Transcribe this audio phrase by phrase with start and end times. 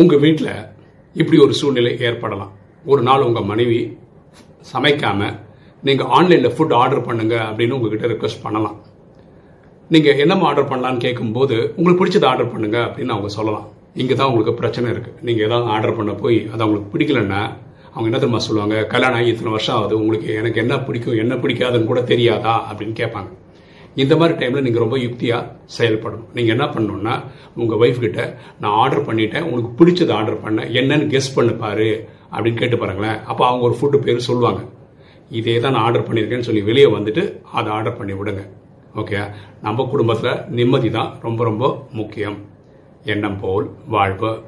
[0.00, 0.52] உங்கள் வீட்டில்
[1.20, 2.52] இப்படி ஒரு சூழ்நிலை ஏற்படலாம்.
[2.92, 3.78] ஒரு நாள் உங்கள் மனைவி
[4.72, 5.34] சமைக்காமல்
[5.86, 8.76] நீங்கள் ஆன்லைனில் ஃபுட் ஆர்டர் பண்ணுங்கள் அப்படின்னு உங்ககிட்ட ரிக்வெஸ்ட் பண்ணலாம்.
[9.94, 13.68] நீங்கள் என்னம்மா ஆர்டர் பண்ணலான்னு கேட்கும்போது உங்களுக்கு பிடிச்சது ஆர்டர் பண்ணுங்க அப்படின்னு அவங்க சொல்லலாம்.
[14.02, 17.40] இங்கே தான் உங்களுக்கு பிரச்சனை இருக்குது நீங்கள் ஏதாவது ஆர்டர் பண்ண போய் அது அவங்களுக்கு பிடிக்கலன்னா
[17.94, 18.76] அவங்க என்ன தெரியுமா சொல்லுவாங்க?
[18.92, 19.94] கல்யாணம் ஆகி இத்தனை வருஷம் ஆகுது.
[20.02, 22.54] உங்களுக்கு எனக்கு என்ன பிடிக்கும் என்ன பிடிக்காதுன்னு கூட தெரியாதா?
[22.70, 23.30] அப்படின்னு கேட்பாங்க.
[23.94, 26.26] இந்த மாதிரி டைமில் நீங்கள் ரொம்ப யுக்தியாக செயல்படணும்.
[26.34, 27.22] நீங்கள் என்ன பண்ணணும்னா
[27.54, 29.40] உங்கள் ஒய்ஃப் கிட்ட நான் ஆர்டர் பண்ணிட்டேன்.
[29.40, 32.08] உங்களுக்கு பிடிச்சது ஆர்டர் பண்ணேன் என்னன்னு கெஸ் பண்ணு பாரு.
[32.32, 33.18] அப்படின்னு கேட்டு பாருங்களேன்.
[33.24, 34.62] அப்போ அவங்க ஒரு ஃபுட்டு பேர் சொல்லுவாங்க.
[35.30, 38.42] இதே தான் நான் ஆர்டர் பண்ணியிருக்கேன்னு சொல்லி வெளியே வந்துட்டு அதை ஆர்டர் பண்ணி விடுங்க.
[38.96, 39.30] ஓகே
[39.62, 42.38] நம்ம குடும்பத்தில் நிம்மதி தான் ரொம்ப ரொம்ப முக்கியம்.
[43.04, 44.44] எண்ணம் போல் வாழ்வு.